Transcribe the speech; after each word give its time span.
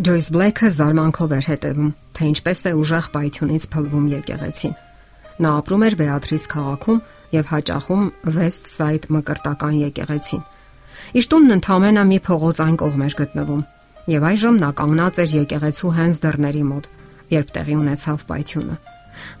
Ջոյս 0.00 0.28
Բլեքը 0.32 0.68
զարմանքով 0.72 1.32
էր 1.36 1.46
հետևում, 1.50 1.88
թե 2.16 2.26
ինչպես 2.30 2.60
է 2.64 2.70
ուժեղ 2.80 3.06
պայթյունից 3.12 3.64
փլվում 3.72 4.04
եկեղեցին։ 4.08 4.76
Նա 5.44 5.50
ապրում 5.60 5.82
էր 5.84 5.96
Բեատրիս 6.00 6.44
քաղաքում 6.52 7.00
եւ 7.36 7.50
հաճախում 7.50 8.06
West 8.36 8.70
Side 8.70 9.10
մկրտական 9.12 9.74
եկեղեցին։ 9.80 10.46
Իշտունն 11.20 11.54
ընդամենը 11.56 12.04
մի 12.12 12.18
փողոց 12.30 12.60
այն 12.64 12.78
կողմ 12.80 13.04
էր 13.04 13.16
գտնվում, 13.20 13.60
եւ 14.14 14.24
այժմ 14.30 14.56
նա 14.64 14.70
կանգնած 14.80 15.20
էր 15.20 15.34
եկեղեցու 15.36 15.92
հենց 16.00 16.22
դռների 16.24 16.64
մոտ, 16.70 16.88
երբ 17.36 17.52
տեղի 17.60 17.76
ունեցավ 17.84 18.24
պայթյունը։ 18.30 18.76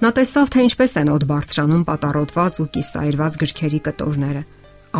Նա 0.04 0.10
տեսավ, 0.20 0.52
թե 0.52 0.66
ինչպես 0.68 0.98
են 1.00 1.12
օդ 1.14 1.24
բարձրանում 1.30 1.86
պատառոտված 1.88 2.60
ու 2.60 2.68
կիսայրված 2.76 3.40
գրքերի 3.40 3.80
կտորները, 3.88 4.44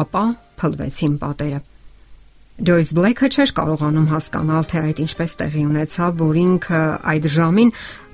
ապա 0.01 0.25
փլվեցին 0.57 1.21
պատերը։ 1.21 1.61
Ջոյս 2.61 2.91
Բլեքը 2.93 3.29
չէր 3.33 3.51
կարողանում 3.57 4.09
հասկանալ, 4.11 4.67
թե 4.69 4.81
այդ 4.85 4.99
ինչպես 5.01 5.35
տեղի 5.41 5.63
ունեցավ, 5.65 6.11
որ 6.21 6.39
ինքը 6.41 6.81
այդ 7.09 7.29
ժամին 7.33 7.71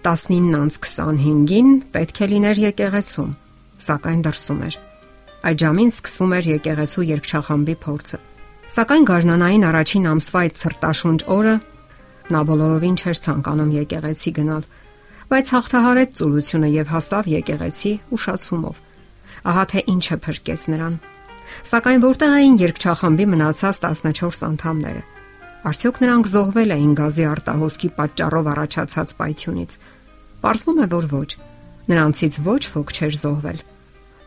19:25-ին 0.07 1.73
պետք 1.97 2.21
է 2.23 2.29
լիներ 2.31 2.61
եկեղեցում, 2.63 3.33
սակայն 3.87 4.21
դրսում 4.27 4.61
էր։ 4.69 4.77
Այդ 5.51 5.57
ժամին 5.67 5.91
սկսվում 5.91 6.37
էր 6.39 6.49
եկեղեցու 6.53 7.07
երգչախմբի 7.11 7.77
փորձը։ 7.83 8.19
Սակայն 8.77 9.09
գարնանային 9.11 9.67
առաջին 9.67 10.09
ամսվա 10.15 10.45
այդ 10.47 10.55
ցրտաշունչ 10.63 11.21
օրը 11.27 11.57
նա 12.31 12.41
բոլորովին 12.47 12.97
չէր 13.03 13.19
ցանկանում 13.27 13.75
եկեղեցի 13.83 14.31
գնալ, 14.39 14.63
բայց 15.27 15.47
հաղթահարեց 15.59 16.17
ծուլությունը 16.23 16.71
եւ 16.77 16.87
հասավ 16.95 17.35
եկեղեցի 17.35 17.93
ուշացումով։ 18.15 18.83
Ահա 19.51 19.65
թե 19.75 19.87
ինչը 19.91 20.17
փրկեց 20.23 20.71
նրան 20.71 20.95
Սակայն 21.73 22.03
որտեղ 22.07 22.35
էին 22.37 22.57
երկչախմբի 22.63 23.27
մնացած 23.33 23.81
14 23.87 24.47
անդամները։ 24.51 25.03
Արդյոք 25.67 25.97
նրանք 26.03 26.29
զոհվել 26.31 26.75
էին 26.77 26.93
գազի 27.01 27.25
արտահոսքի 27.27 27.89
պատճառով 27.97 28.51
առաջացած 28.53 29.15
պայթյունից։ 29.21 29.79
Պարզվում 30.47 30.79
է, 30.79 30.87
որ 30.93 31.09
ոչ։ 31.11 31.31
Նրանցից 31.91 32.39
ոչ 32.47 32.63
ոք 32.77 32.93
չէր 32.97 33.17
զոհվել։ 33.27 33.61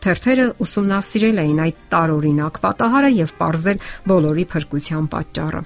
Թերթերը 0.00 0.46
ուսումնասիրել 0.64 1.40
էին 1.40 1.58
այդ 1.64 1.80
տարօրինակ 1.92 2.60
պատահարը 2.64 3.10
եւ 3.20 3.32
ողրզել 3.40 3.82
բոլորի 4.10 4.44
փրկության 4.52 5.08
պատճառը։ 5.16 5.62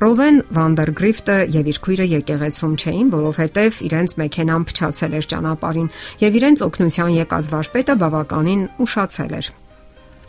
Ռովեն 0.00 0.38
Վանդերգրիֆտը 0.56 1.34
եւ 1.54 1.66
իր 1.70 1.78
քույրը 1.84 2.04
եկեղեցում 2.10 2.76
չէին, 2.80 3.08
որովհետեւ 3.14 3.80
իրենց 3.90 4.14
մեքենան 4.20 4.62
փչացել 4.70 5.16
էր 5.18 5.26
ճանապարհին 5.32 5.90
եւ 6.22 6.38
իրենց 6.40 6.62
օգնության 6.66 7.10
եկած 7.20 7.50
վարպետը 7.52 7.96
բավականին 8.00 8.62
ուշացել 8.86 9.34
էր։ 9.40 9.50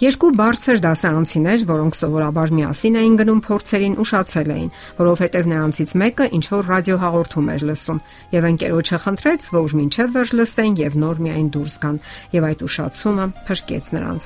Երկու 0.01 0.31
բարձր 0.33 0.79
դասարանցիներ, 0.81 1.63
որոնք 1.69 1.93
սովորաբար 1.93 2.51
միասին 2.57 2.95
էին 2.97 3.17
գնում 3.19 3.41
փորձերին, 3.45 3.97
ուշացել 4.01 4.47
էին, 4.49 4.69
որովհետև 4.97 5.49
նրանցից 5.51 5.91
մեկը 6.01 6.25
ինչ 6.37 6.45
որ 6.49 6.63
ռադիո 6.71 6.95
հաղորդում 7.03 7.51
էր 7.53 7.65
լսում, 7.69 7.99
եւ 8.33 8.47
ընկերոջը 8.49 8.97
խնդրեց, 9.03 9.45
որ 9.53 9.75
մինչև 9.77 10.15
վերջ 10.17 10.31
լսեն 10.41 10.79
եւ 10.81 10.97
նոր 11.05 11.21
միայն 11.21 11.51
դուրս 11.53 11.75
գան, 11.85 11.99
եւ 12.33 12.47
այդ 12.49 12.63
ուշացումը 12.65 13.27
փրկեց 13.45 13.91
նրանց։ 14.01 14.25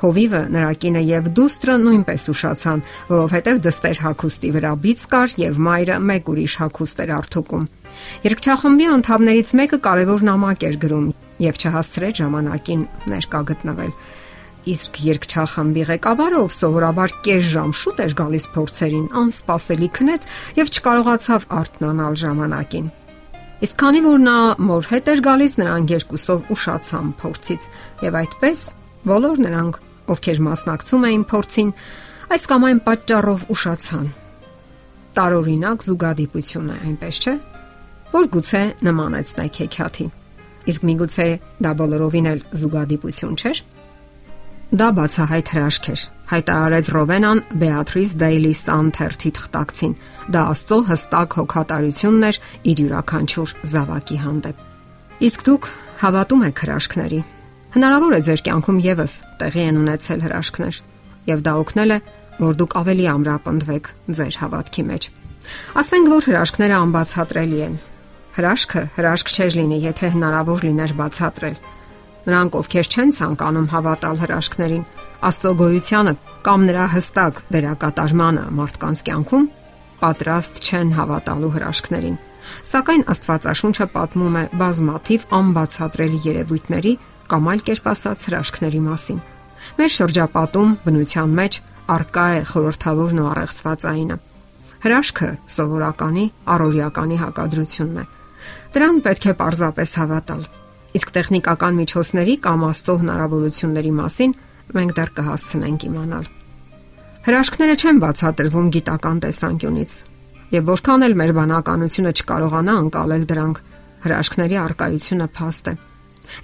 Հովիվը, 0.00 0.40
նրա 0.56 0.72
կինը 0.80 1.02
եւ 1.04 1.28
դուստրը 1.36 1.74
նույնպես 1.84 2.22
ուշացան, 2.32 2.82
որովհետև 3.10 3.60
դստեր 3.68 4.00
հակոստի 4.00 4.52
վրա 4.56 4.72
բիծ 4.80 5.02
կար 5.12 5.34
եւ 5.44 5.60
մայրը 5.68 5.98
մեկ 6.08 6.30
ուրիշ 6.32 6.54
հակոստ 6.64 7.04
էր 7.04 7.12
արթուկում։ 7.20 7.68
Երկչախմբի 8.24 8.88
անդամներից 8.96 9.52
մեկը 9.60 9.80
կարևոր 9.84 10.24
նամակ 10.30 10.66
էր 10.70 10.80
գրում 10.80 11.12
եւ 11.44 11.60
չհասցրեց 11.60 12.24
ժամանակին 12.24 12.88
ներկա 13.12 13.44
գտնվել 13.50 13.92
իսկ 14.68 14.98
երկչախմբի 15.06 15.82
ղեկավարը, 15.90 16.40
ով 16.44 16.54
սովորաբար 16.56 17.14
կես 17.24 17.44
ժամ 17.50 17.70
շուտ 17.80 18.00
էր 18.04 18.14
գալիս 18.20 18.46
փորձերին, 18.54 19.06
անսպասելի 19.20 19.88
քնեց 19.96 20.26
եւ 20.60 20.72
չկարողացավ 20.76 21.46
արթնանալ 21.60 22.18
ժամանակին։ 22.20 22.90
Իսկ 23.60 23.76
քանի 23.80 24.00
որ 24.04 24.20
նա 24.24 24.36
մոր 24.70 24.86
հետ 24.90 25.08
էր 25.12 25.22
գալիս, 25.26 25.54
նրանք 25.60 25.90
երկուսով 25.92 26.52
ուշացան 26.54 27.08
փորձից 27.20 27.66
եւ 28.04 28.14
այդպես 28.20 28.60
բոլոր 29.10 29.42
նրանք, 29.44 29.74
ովքեր 30.14 30.40
մասնակցում 30.46 31.04
էին 31.10 31.24
փորձին, 31.30 31.74
այս 32.30 32.46
կամ 32.50 32.66
այն 32.70 32.80
պատճառով 32.86 33.44
ուշացան։ 33.52 34.06
Տարօրինակ 35.20 35.84
զուգադիպություն 35.90 36.70
է, 36.70 36.78
այնպես 36.90 37.20
չէ՞, 37.20 37.34
որ 38.10 38.30
գուցե 38.36 38.62
նմանեցնեք 38.86 39.60
հեքիաթին։ 39.60 40.10
Իսկ 40.70 40.86
միգուցե 40.90 41.28
դա 41.64 41.72
բոլորովին 41.80 42.30
էլ 42.30 42.40
զուգադիպություն 42.60 43.36
չէր։ 43.40 43.62
Դա 44.70 44.86
բացահայտ 44.94 45.48
հրաշք 45.50 45.86
էր, 45.90 46.02
հայտարարեց 46.30 46.88
Ռովենան 46.94 47.38
Բեատրիս 47.58 48.10
Դեյլի 48.20 48.50
Սանթերթի 48.54 49.30
թղթակցին։ 49.34 49.94
Դա 50.30 50.42
Աստծո 50.50 50.78
հստակ 50.90 51.34
հոգատարությունն 51.40 52.26
էր 52.28 52.38
իր 52.70 52.82
յուրաքանչյուր 52.84 53.54
զավակի 53.72 54.18
հանդեպ։ 54.20 54.60
Իսկ 55.26 55.42
դուք 55.50 55.66
հավատում 56.04 56.44
եք 56.46 56.62
հրաշքների։ 56.62 57.20
Հնարավոր 57.74 58.14
է 58.14 58.20
ձեր 58.30 58.44
կյանքում 58.46 58.78
եւս 58.86 59.16
տեղի 59.42 59.64
են 59.66 59.80
ունեցել 59.80 60.24
հրաշքներ, 60.30 60.80
եւ 61.34 61.44
դա 61.50 61.52
օգնել 61.66 61.90
է, 61.90 61.98
որ 62.38 62.54
դուք 62.62 62.78
ավելի 62.78 63.10
ամրապնդվեք 63.10 63.92
ձեր 64.20 64.38
հավատքի 64.38 64.86
մեջ։ 64.86 65.10
Ասենք 65.82 66.14
որ 66.14 66.30
հրաշքները 66.30 66.78
անբացատրելի 66.78 67.60
են։ 67.66 67.76
Հրաշքը 68.38 68.82
հրաշք 68.94 69.34
չէր 69.34 69.54
լինի, 69.58 69.78
եթե 69.90 70.14
հնարավոր 70.14 70.66
լիներ 70.70 70.92
բացատրել 71.00 71.58
Նրանք, 72.30 72.56
ովքեր 72.60 72.88
չեն 72.94 73.08
ցանկանում 73.16 73.68
հավատալ 73.74 74.18
հրաշքներին, 74.20 74.82
Աստծո 75.20 75.50
գոյությանը 75.60 76.12
կամ 76.46 76.66
նրա 76.68 76.84
հստակ 76.94 77.38
դերակատարմանը 77.54 78.44
մարդկանց 78.60 79.00
կյանքում, 79.08 79.46
պատրաստ 80.00 80.60
չեն 80.70 80.92
հավատալու 80.96 81.50
հրաշքներին։ 81.56 82.14
Սակայն 82.70 83.02
Աստվածաշունչը 83.14 83.86
պատմում 83.96 84.38
է 84.40 84.44
բազմաթիվ 84.62 85.26
անբացատրելի 85.40 86.20
երևույթների 86.30 86.94
կամ 87.34 87.50
այլ 87.50 87.64
կերպ 87.66 87.90
ասած 87.90 88.24
հրաշքների 88.30 88.80
մասին։ 88.86 89.20
Մեր 89.80 89.92
շրջապատում 89.98 90.72
բնության 90.86 91.36
մեջ 91.40 91.60
արկա 91.98 92.26
է 92.30 92.40
խորթավոր 92.54 93.18
ու 93.20 93.28
առեղծված 93.34 93.86
այնը։ 93.90 94.16
Հրաշքը 94.86 95.28
սովորականի, 95.58 96.24
առօրյականի 96.54 97.20
հակադրությունն 97.26 98.00
է։ 98.00 98.08
Դրան 98.78 99.04
պետք 99.04 99.30
է 99.30 99.36
պարզապես 99.42 99.96
հավատալ 100.00 100.48
Իսկ 100.98 101.10
տեխնիկական 101.14 101.76
միջոցների 101.80 102.34
կամ 102.44 102.62
աստծո 102.70 102.94
հնարավորությունների 103.00 103.92
մասին 104.00 104.32
մենք 104.74 104.94
դեռ 104.96 105.10
կհասցնենք 105.18 105.84
իմանալ։ 105.90 106.24
Հրաշքները 107.20 107.74
չեն 107.80 108.00
բացատրվում 108.00 108.70
գիտական 108.74 109.20
տեսանկյունից, 109.24 109.92
եւ 110.50 110.70
որքան 110.70 111.04
էլ 111.06 111.14
մեր 111.20 111.32
բանականությունը 111.36 112.12
չկարողանա 112.20 112.74
անցալել 112.80 113.24
դրանք, 113.30 113.62
հրաշքների 114.00 114.56
արկայությունը 114.60 115.26
փաստ 115.36 115.70
է։ 115.70 115.74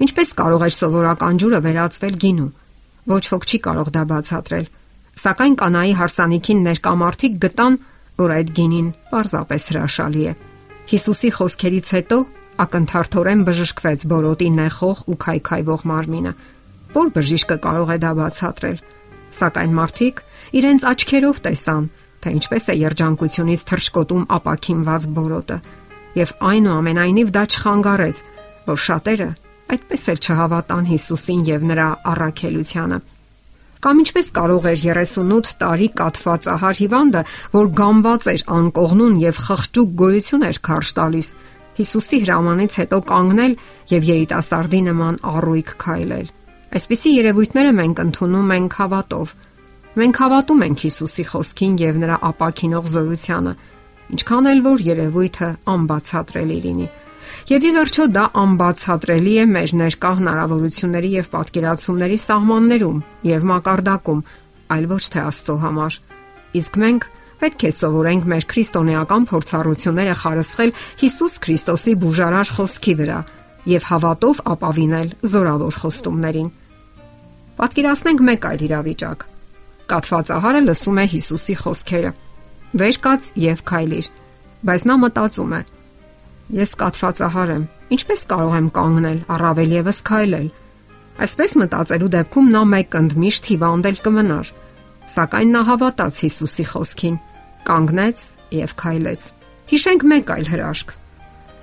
Ինչպես 0.07 0.33
կարող 0.41 0.65
է 0.67 0.71
սովորական 0.77 1.41
ջուրը 1.43 1.61
վերածվել 1.67 2.17
գինու։ 2.27 2.49
Ոչ 3.07 3.25
ոք 3.33 3.47
չի 3.47 3.59
կարող 3.67 3.91
դա 3.97 4.03
բացատրել, 4.13 4.67
սակայն 5.27 5.55
կանայի 5.63 5.93
հարսանիքին 5.97 6.65
ներկամարտիկ 6.67 7.37
գտան, 7.47 7.79
որ 8.21 8.35
այդ 8.37 8.51
գինին 8.57 8.89
պարզապես 9.13 9.69
հրաշալի 9.71 10.25
է։ 10.27 10.33
Հիսուսի 10.91 11.31
խոսքերից 11.37 11.89
հետո 11.97 12.19
ակնթարթորեն 12.65 13.45
բժշկվեց 13.47 14.05
բորոտի 14.13 14.49
նեխող 14.57 15.01
ու 15.13 15.17
քայքայվող 15.27 15.87
մարմինը։ 15.91 16.33
Որ 16.97 17.09
բժիշկը 17.17 17.57
կարող 17.67 17.91
է 17.93 17.99
դա 18.05 18.13
բացատրել։ 18.21 18.79
Սակայն 19.37 19.73
մարդիկ 19.77 20.23
իրենց 20.57 20.87
աչքերով 20.93 21.41
տեսան, 21.47 21.89
թե 22.25 22.35
ինչպես 22.37 22.65
է 22.67 22.77
երջանկությունից 22.87 23.67
թռչկոտում 23.71 24.29
ապակինված 24.37 25.09
բորոտը, 25.17 25.59
եւ 26.17 26.33
այնուամենայնիվ 26.51 27.35
դա 27.37 27.43
չխանգարեց, 27.53 28.23
որ 28.67 28.81
շատերը 28.87 29.29
այդպես 29.67 30.03
էլ 30.13 30.21
չհավատան 30.23 30.89
Հիսուսին 30.93 31.45
եւ 31.47 31.69
նրա 31.71 31.87
առաքելությանը։ 32.13 32.99
Կամ 33.87 33.99
ինչպես 34.03 34.29
կարող 34.37 34.67
էր 34.71 34.81
38 34.89 35.51
տարի 35.61 35.89
կաթված 36.01 36.47
ահար 36.55 36.79
հիվանդը, 36.81 37.23
որ 37.53 37.67
գամված 37.81 38.29
էր 38.33 38.45
անկողնուն 38.57 39.19
եւ 39.23 39.41
խղճուկ 39.47 39.91
գոյություն 40.01 40.47
էր 40.49 40.61
քարշ 40.67 40.93
տալիս, 40.97 41.29
Հիսուսի 41.77 42.19
հրամանից 42.25 42.77
հետո 42.81 42.99
կանգնել 43.11 43.55
եւ 43.93 44.07
երիտասարդի 44.11 44.81
նման 44.87 45.19
առույգ 45.37 45.73
քայլել։ 45.83 46.29
Այսպիսի 46.77 47.11
երևույթները 47.17 47.73
մենք 47.77 48.01
ընդունում 48.07 48.53
ենք 48.57 48.77
հավատով։ 48.81 49.35
Մենք 49.97 50.21
հավատում 50.23 50.63
ենք 50.67 50.85
Հիսուսի 50.87 51.25
խոսքին 51.31 51.75
եւ 51.83 51.99
նրա 52.03 52.17
ապակինող 52.31 52.89
զորությանը, 52.97 53.53
ինչքան 54.17 54.49
էլ 54.53 54.63
որ 54.67 54.83
երևույթը 54.87 55.51
անբացատրելի 55.77 56.59
լինի։ 56.67 56.89
Եվ 57.47 57.65
ի 57.67 57.71
վերջո 57.77 58.05
դա 58.17 58.25
անբացատրելի 58.43 59.35
է 59.37 59.47
մեր 59.53 59.73
ներկա 59.81 60.11
հնարավորությունների 60.21 61.11
եւ 61.17 61.29
պատկերացումների 61.33 62.19
սահմաններում 62.27 63.01
եւ 63.31 63.47
մակարդակում, 63.51 64.21
այլ 64.77 64.87
ոչ 64.93 65.03
թե 65.15 65.25
Աստծո 65.27 65.57
համար։ 65.65 65.99
Իսկ 66.61 66.79
մենք 66.83 67.09
Պետք 67.37 67.65
է 67.69 67.71
սովորենք 67.77 68.29
մեր 68.33 68.45
քրիստոնեական 68.53 69.25
փորձառությունները 69.31 70.15
խարսխել 70.23 70.71
Հիսուս 71.03 71.35
Քրիստոսի 71.47 71.95
բուժարար 72.03 72.53
խոսքի 72.57 72.95
վրա 73.01 73.19
եւ 73.67 73.89
հավատով 73.91 74.41
ապավինել 74.57 75.09
զորավոր 75.33 75.79
խոստումներին։ 75.83 76.49
Պատկերացնենք 77.57 78.23
մեկ 78.29 78.47
այլ 78.51 78.63
իրավիճակ։ 78.67 79.27
Կատված 79.91 80.31
ահարը 80.37 80.61
լսում 80.67 81.01
է 81.03 81.05
Հիսուսի 81.13 81.55
խոսքերը. 81.63 82.13
«Վեր 82.77 82.97
կաց 83.07 83.29
եւ 83.47 83.61
քայլիր»։ 83.71 84.07
Բայց 84.67 84.83
նա 84.91 84.95
մտածում 85.03 85.53
է. 85.57 85.61
Ես 86.57 86.73
կատվածահար 86.81 87.53
եմ, 87.57 87.65
ինչպես 87.97 88.21
կարող 88.33 88.57
եմ 88.57 88.69
կանգնել, 88.77 89.19
առավել 89.37 89.75
եւս 89.77 89.99
քայլել։ 90.09 90.49
Այսպես 91.27 91.53
մտածելու 91.63 92.11
դեպքում 92.17 92.51
նա 92.57 92.63
մեկ 92.73 92.97
ընդմիշտ 93.01 93.51
հիվանդել 93.51 94.01
կմնար։ 94.07 94.51
Սակայն 95.17 95.53
նա 95.55 95.63
հավատաց 95.71 96.21
Հիսուսի 96.27 96.67
խոսքին, 96.71 97.17
կանգնեց 97.67 98.25
եւ 98.57 98.75
քայլեց։ 98.83 99.27
Հիշենք 99.73 100.07
մեկ 100.13 100.33
այլ 100.37 100.51
հրաշք։ 100.53 100.93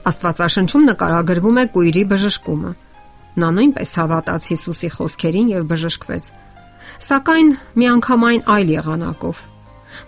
Աստվածաշնչում 0.10 0.88
նկարագրվում 0.90 1.60
է 1.62 1.66
կույրի 1.74 2.04
բժշկումը։ 2.12 2.72
Նա 3.44 3.50
նույնպես 3.58 3.94
հավատաց 4.00 4.48
Հիսուսի 4.54 4.90
խոսքերին 4.98 5.48
եւ 5.54 5.64
բժշկվեց։ 5.72 6.26
Սակայն 7.08 7.50
միանգամայն 7.80 8.44
այլ 8.54 8.74
եղանակով։ 8.74 9.40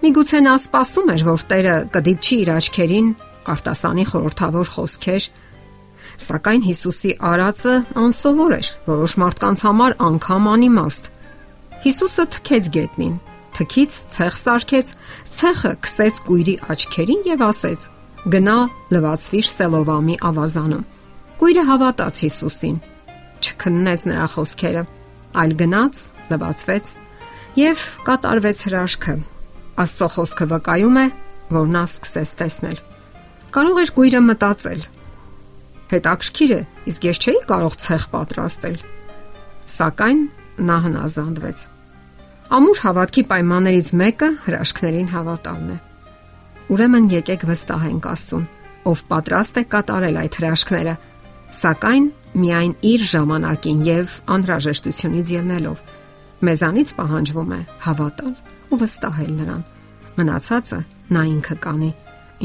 Միգուցե 0.04 0.40
նա 0.46 0.54
սպասում 0.60 1.10
էր, 1.16 1.24
որ 1.26 1.46
Տերը 1.50 1.76
կդիպչի 1.96 2.38
իր 2.44 2.52
աչքերին, 2.56 3.08
կարտասանի 3.46 4.06
խորթավոր 4.12 4.72
խոսքեր, 4.76 5.28
Սակայն 6.26 6.62
Հիսուսի 6.66 7.12
արածը 7.30 7.74
անսովոր 8.00 8.54
էր, 8.56 8.68
որոշ 8.88 9.16
մարդկանց 9.22 9.64
համար 9.66 9.96
անգամ 10.06 10.46
անիմաստ։ 10.52 11.10
Հիսուսը 11.86 12.26
թքեց 12.36 12.70
գետնին, 12.76 13.16
թքից 13.56 13.94
ցեխ 14.16 14.36
սարքեց, 14.42 14.92
ցեխը 15.36 15.72
քսեց 15.86 16.20
կույրի 16.28 16.56
աչքերին 16.74 17.22
եւ 17.30 17.44
ասեց. 17.46 17.86
Գնա, 18.36 18.58
լվացվիր 18.96 19.48
Սելովամի 19.54 20.16
ավազանում։ 20.30 20.86
Կույրը 21.40 21.64
հավատաց 21.70 22.22
Հիսուսին, 22.26 22.78
չքննեց 23.46 24.06
նրա 24.10 24.28
խոսքերը, 24.36 24.84
այլ 25.36 25.56
գնաց, 25.62 26.02
լվացվեց 26.32 26.92
եւ 27.60 27.84
կատարվեց 28.08 28.62
հրաշքը։ 28.66 29.16
Աստծո 29.86 30.08
խոսքը 30.16 30.48
վկայում 30.56 31.00
է, 31.00 31.06
որ 31.56 31.70
նա 31.76 31.84
սկսեց 31.92 32.34
տեսնել։ 32.42 32.82
Կարող 33.56 33.80
էր 33.84 33.94
գույրը 34.00 34.22
մտածել. 34.26 34.82
Հետաքրքիր 35.92 36.56
է, 36.56 36.62
իսկ 36.92 37.08
ես 37.12 37.22
չէի 37.22 37.40
կարող 37.52 37.80
ցեխ 37.86 38.10
պատրաստել։ 38.16 38.78
Սակայն 39.76 40.22
նա 40.66 40.78
հնազանդվեց։ 40.88 41.66
Ամուր 42.56 42.80
հավատքի 42.86 43.22
պայմաններից 43.28 43.88
մեկը 44.00 44.28
հրաշքներին 44.46 45.08
հավատալն 45.12 45.72
է։ 45.74 45.76
Ուրեմն 46.72 47.10
եկեք 47.12 47.42
վստահենք 47.50 48.08
Աստծուն, 48.12 48.46
ով 48.92 49.02
պատրաստ 49.10 49.60
է 49.60 49.64
կատարել 49.74 50.20
այդ 50.22 50.38
հրաշքները, 50.40 50.94
սակայն 51.60 52.06
միայն 52.46 52.76
իր 52.92 53.04
ժամանակին 53.12 53.82
եւ 53.90 54.16
անհրաժեշտությունից 54.38 55.34
ելնելով։ 55.36 55.84
Մեզանից 56.48 56.96
պահանջվում 57.02 57.52
է 57.52 57.60
հավատալ 57.90 58.34
ու 58.72 58.82
վստահել 58.86 59.36
նրան։ 59.36 59.68
Մնացածը 60.16 60.82
նա 61.12 61.28
ինքը 61.36 61.60
կանի, 61.68 61.92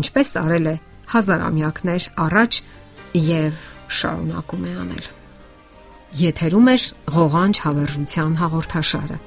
ինչպես 0.02 0.36
արել 0.42 0.70
է 0.74 0.76
հազարամյակներ 1.14 2.10
առաջ 2.26 2.62
եւ 3.30 3.64
շարունակում 4.00 4.66
է 4.66 4.76
անել։ 4.82 5.10
Եթերում 6.26 6.70
է 6.74 6.78
ղողանջ 7.14 7.66
հավերժության 7.70 8.40
հաղորդաշարը։ 8.40 9.26